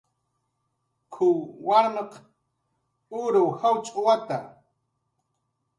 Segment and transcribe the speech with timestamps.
[1.13, 2.11] "K""uw warmq
[3.21, 4.39] uruw jawchwata"